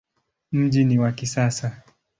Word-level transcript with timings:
Mji 0.51 0.85
ni 0.85 0.99
wa 0.99 1.11
kisasa. 1.11 1.81